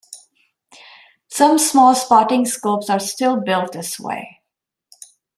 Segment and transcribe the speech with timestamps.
[1.27, 4.41] Some small spotting scopes are still built this way.